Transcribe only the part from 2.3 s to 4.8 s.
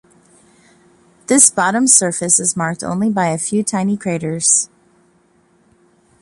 is marked only by a few tiny craters.